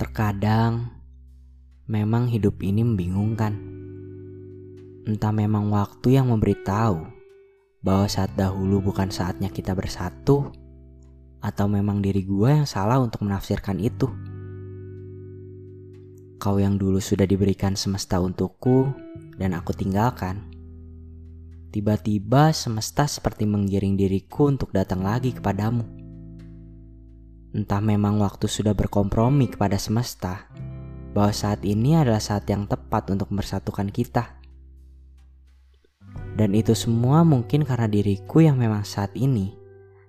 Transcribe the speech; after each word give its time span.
Terkadang 0.00 0.88
memang 1.88 2.28
hidup 2.32 2.62
ini 2.64 2.80
membingungkan. 2.80 3.52
Entah 5.04 5.34
memang 5.34 5.68
waktu 5.68 6.16
yang 6.16 6.30
memberitahu 6.30 7.02
bahwa 7.82 8.06
saat 8.06 8.32
dahulu 8.38 8.78
bukan 8.78 9.10
saatnya 9.10 9.50
kita 9.50 9.74
bersatu, 9.74 10.54
atau 11.42 11.66
memang 11.66 11.98
diri 11.98 12.22
gue 12.22 12.62
yang 12.62 12.68
salah 12.70 13.02
untuk 13.02 13.26
menafsirkan 13.26 13.82
itu. 13.82 14.06
Kau 16.38 16.58
yang 16.58 16.78
dulu 16.78 17.02
sudah 17.02 17.26
diberikan 17.26 17.74
semesta 17.74 18.22
untukku 18.22 18.94
dan 19.36 19.54
aku 19.58 19.74
tinggalkan. 19.74 20.48
Tiba-tiba 21.74 22.54
semesta 22.54 23.10
seperti 23.10 23.42
menggiring 23.42 23.98
diriku 23.98 24.50
untuk 24.50 24.70
datang 24.70 25.02
lagi 25.02 25.34
kepadamu. 25.34 26.01
Entah 27.52 27.84
memang 27.84 28.16
waktu 28.16 28.48
sudah 28.48 28.72
berkompromi 28.72 29.52
kepada 29.52 29.76
semesta 29.76 30.48
bahwa 31.12 31.36
saat 31.36 31.60
ini 31.68 32.00
adalah 32.00 32.20
saat 32.20 32.48
yang 32.48 32.64
tepat 32.64 33.12
untuk 33.12 33.28
mempersatukan 33.28 33.92
kita. 33.92 34.40
Dan 36.32 36.56
itu 36.56 36.72
semua 36.72 37.28
mungkin 37.28 37.68
karena 37.68 37.84
diriku 37.84 38.40
yang 38.40 38.56
memang 38.56 38.88
saat 38.88 39.12
ini 39.12 39.52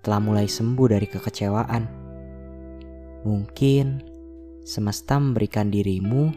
telah 0.00 0.16
mulai 0.16 0.48
sembuh 0.48 0.96
dari 0.96 1.04
kekecewaan. 1.04 1.82
Mungkin 3.28 3.86
semesta 4.64 5.20
memberikan 5.20 5.68
dirimu 5.68 6.32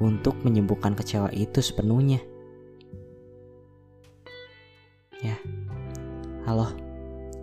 untuk 0.00 0.40
menyembuhkan 0.40 0.96
kecewa 0.96 1.28
itu 1.36 1.60
sepenuhnya. 1.60 2.24
Ya, 5.20 5.36
halo, 6.48 6.72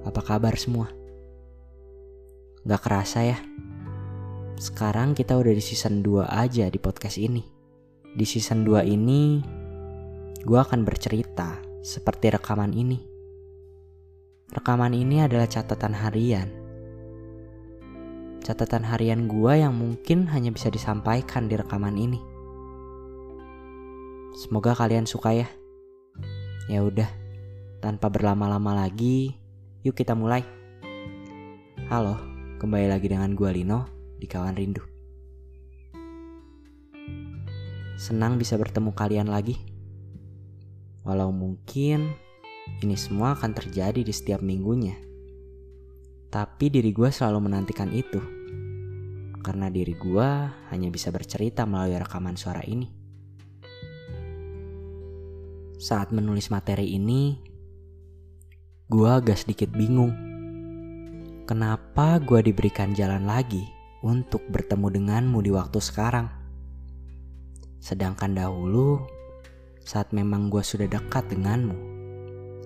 apa 0.03 0.21
kabar 0.25 0.57
semua? 0.57 0.98
Gak 2.69 2.85
kerasa 2.85 3.25
ya. 3.25 3.41
Sekarang 4.61 5.17
kita 5.17 5.33
udah 5.33 5.57
di 5.57 5.63
season 5.63 6.05
2 6.05 6.29
aja 6.29 6.69
di 6.69 6.77
podcast 6.77 7.17
ini. 7.17 7.41
Di 8.13 8.25
season 8.29 8.61
2 8.61 8.85
ini, 8.85 9.41
gue 10.45 10.59
akan 10.61 10.85
bercerita 10.85 11.57
seperti 11.81 12.29
rekaman 12.29 12.69
ini. 12.77 13.01
Rekaman 14.53 14.93
ini 14.93 15.17
adalah 15.17 15.49
catatan 15.49 15.97
harian. 15.97 16.45
Catatan 18.45 18.85
harian 18.85 19.25
gue 19.25 19.53
yang 19.65 19.73
mungkin 19.73 20.29
hanya 20.29 20.53
bisa 20.53 20.69
disampaikan 20.69 21.49
di 21.49 21.57
rekaman 21.57 21.97
ini. 21.97 22.21
Semoga 24.37 24.77
kalian 24.77 25.09
suka 25.09 25.33
ya. 25.33 25.49
Ya 26.69 26.85
udah, 26.85 27.09
tanpa 27.81 28.13
berlama-lama 28.13 28.85
lagi, 28.85 29.33
yuk 29.81 29.97
kita 29.97 30.13
mulai. 30.13 30.45
Halo. 31.89 32.28
Kembali 32.59 32.91
lagi 32.91 33.07
dengan 33.07 33.39
gue 33.39 33.47
Lino 33.55 33.87
di 34.19 34.27
Kawan 34.27 34.51
Rindu. 34.51 34.83
Senang 37.95 38.35
bisa 38.35 38.59
bertemu 38.59 38.91
kalian 38.91 39.31
lagi. 39.31 39.55
Walau 41.07 41.31
mungkin 41.31 42.11
ini 42.83 42.99
semua 42.99 43.39
akan 43.39 43.55
terjadi 43.55 44.03
di 44.03 44.11
setiap 44.11 44.43
minggunya. 44.43 44.91
Tapi 46.27 46.67
diri 46.67 46.91
gue 46.91 47.07
selalu 47.07 47.47
menantikan 47.47 47.95
itu. 47.95 48.19
Karena 49.39 49.71
diri 49.71 49.95
gue 49.95 50.29
hanya 50.75 50.91
bisa 50.91 51.15
bercerita 51.15 51.63
melalui 51.63 51.95
rekaman 51.95 52.35
suara 52.35 52.59
ini. 52.67 52.91
Saat 55.79 56.11
menulis 56.11 56.51
materi 56.51 56.91
ini, 56.91 57.39
gue 58.91 59.07
agak 59.07 59.47
sedikit 59.47 59.71
bingung 59.71 60.28
Kenapa 61.49 62.21
gue 62.21 62.45
diberikan 62.45 62.93
jalan 62.93 63.25
lagi 63.25 63.65
untuk 64.05 64.45
bertemu 64.53 65.01
denganmu 65.01 65.41
di 65.41 65.49
waktu 65.49 65.81
sekarang? 65.81 66.29
Sedangkan 67.81 68.37
dahulu, 68.37 69.01
saat 69.81 70.13
memang 70.13 70.53
gue 70.53 70.61
sudah 70.61 70.85
dekat 70.85 71.25
denganmu, 71.33 71.73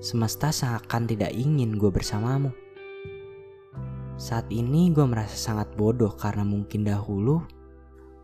semesta 0.03 0.51
seakan 0.51 1.07
tidak 1.07 1.31
ingin 1.31 1.79
gue 1.79 1.87
bersamamu. 1.95 2.51
Saat 4.19 4.51
ini 4.51 4.91
gue 4.91 5.07
merasa 5.07 5.39
sangat 5.39 5.71
bodoh 5.79 6.11
karena 6.19 6.43
mungkin 6.43 6.83
dahulu 6.83 7.39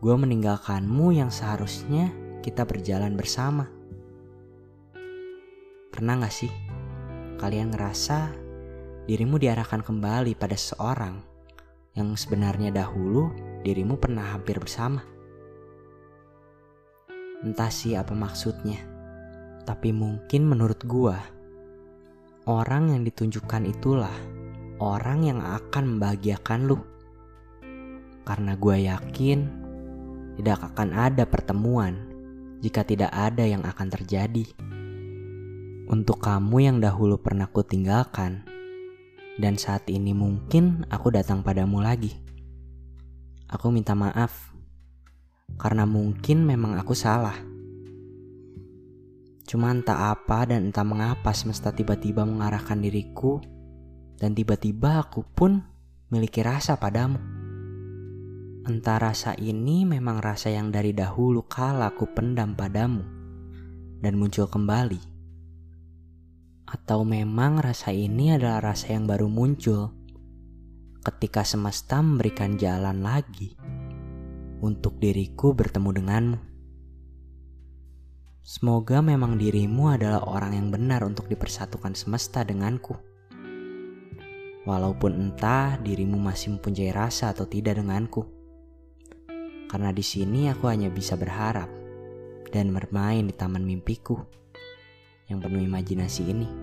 gue 0.04 0.12
meninggalkanmu 0.12 1.16
yang 1.16 1.32
seharusnya 1.32 2.12
kita 2.44 2.68
berjalan 2.68 3.16
bersama. 3.16 3.64
Pernah 5.88 6.20
gak 6.20 6.36
sih 6.36 6.52
kalian 7.40 7.72
ngerasa 7.72 8.49
dirimu 9.10 9.42
diarahkan 9.42 9.82
kembali 9.82 10.38
pada 10.38 10.54
seorang 10.54 11.18
yang 11.98 12.14
sebenarnya 12.14 12.70
dahulu 12.70 13.34
dirimu 13.66 13.98
pernah 13.98 14.38
hampir 14.38 14.62
bersama. 14.62 15.02
Entah 17.42 17.74
sih 17.74 17.98
apa 17.98 18.14
maksudnya, 18.14 18.78
tapi 19.66 19.90
mungkin 19.90 20.46
menurut 20.46 20.86
gua, 20.86 21.18
orang 22.46 22.94
yang 22.94 23.02
ditunjukkan 23.02 23.66
itulah 23.66 24.14
orang 24.78 25.26
yang 25.26 25.42
akan 25.42 25.98
membahagiakan 25.98 26.70
lu. 26.70 26.78
Karena 28.22 28.54
gua 28.54 28.78
yakin 28.78 29.38
tidak 30.38 30.70
akan 30.70 30.94
ada 30.94 31.26
pertemuan 31.26 31.98
jika 32.62 32.86
tidak 32.86 33.10
ada 33.10 33.42
yang 33.42 33.66
akan 33.66 33.90
terjadi. 33.90 34.46
Untuk 35.90 36.22
kamu 36.22 36.56
yang 36.62 36.78
dahulu 36.78 37.18
pernah 37.18 37.50
kutinggalkan, 37.50 38.46
dan 39.40 39.56
saat 39.56 39.88
ini 39.88 40.12
mungkin 40.12 40.84
aku 40.92 41.08
datang 41.08 41.40
padamu 41.40 41.80
lagi. 41.80 42.12
Aku 43.48 43.72
minta 43.72 43.96
maaf 43.96 44.52
karena 45.56 45.88
mungkin 45.88 46.44
memang 46.44 46.76
aku 46.76 46.92
salah. 46.92 47.34
Cuma 49.48 49.72
entah 49.74 50.14
apa 50.14 50.46
dan 50.46 50.70
entah 50.70 50.86
mengapa 50.86 51.34
semesta 51.34 51.74
tiba-tiba 51.74 52.22
mengarahkan 52.22 52.78
diriku 52.78 53.42
dan 54.20 54.36
tiba-tiba 54.36 55.02
aku 55.02 55.26
pun 55.26 55.64
memiliki 56.12 56.44
rasa 56.44 56.78
padamu. 56.78 57.18
Entah 58.68 59.00
rasa 59.00 59.34
ini 59.40 59.88
memang 59.88 60.20
rasa 60.22 60.52
yang 60.52 60.70
dari 60.70 60.92
dahulu 60.94 61.48
kala 61.48 61.90
aku 61.90 62.06
pendam 62.12 62.54
padamu 62.54 63.02
dan 64.04 64.14
muncul 64.20 64.46
kembali 64.46 65.19
atau 66.70 67.02
memang 67.02 67.58
rasa 67.58 67.90
ini 67.90 68.30
adalah 68.30 68.70
rasa 68.70 68.94
yang 68.94 69.10
baru 69.10 69.26
muncul 69.26 69.90
ketika 71.02 71.42
semesta 71.42 71.98
memberikan 71.98 72.54
jalan 72.54 73.02
lagi 73.02 73.58
untuk 74.62 75.02
diriku 75.02 75.50
bertemu 75.50 75.90
denganmu. 75.98 76.38
Semoga 78.40 79.02
memang 79.02 79.36
dirimu 79.36 79.94
adalah 79.94 80.22
orang 80.26 80.56
yang 80.56 80.68
benar 80.70 81.02
untuk 81.02 81.26
dipersatukan 81.26 81.96
semesta 81.98 82.46
denganku. 82.46 82.96
Walaupun 84.68 85.16
entah 85.16 85.80
dirimu 85.80 86.20
masih 86.20 86.56
mempunyai 86.56 86.92
rasa 86.92 87.32
atau 87.32 87.48
tidak 87.48 87.80
denganku. 87.80 88.28
Karena 89.70 89.90
di 89.94 90.04
sini 90.04 90.50
aku 90.52 90.68
hanya 90.68 90.92
bisa 90.92 91.16
berharap 91.16 91.70
dan 92.52 92.74
bermain 92.74 93.24
di 93.24 93.32
taman 93.32 93.62
mimpiku 93.62 94.18
yang 95.30 95.38
penuh 95.38 95.62
imajinasi 95.62 96.22
ini. 96.26 96.59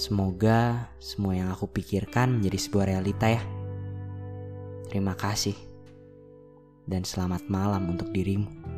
Semoga 0.00 0.88
semua 0.96 1.36
yang 1.36 1.52
aku 1.52 1.68
pikirkan 1.68 2.40
menjadi 2.40 2.56
sebuah 2.56 2.88
realita 2.88 3.36
ya. 3.36 3.44
Terima 4.88 5.12
kasih. 5.12 5.52
Dan 6.88 7.04
selamat 7.04 7.52
malam 7.52 7.92
untuk 7.92 8.08
dirimu. 8.08 8.69